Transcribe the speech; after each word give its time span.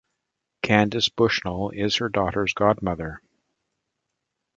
Candace 0.63 1.09
Bushnell 1.09 1.69
is 1.69 1.97
her 1.97 2.09
daughter's 2.09 2.55
godmother. 2.55 3.21